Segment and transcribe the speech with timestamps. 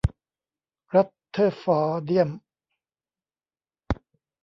[0.95, 2.29] รัทเทอร์ฟอร์เดียม